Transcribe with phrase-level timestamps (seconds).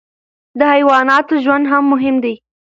[0.59, 2.35] د حیواناتو ژوند هم مهم دی.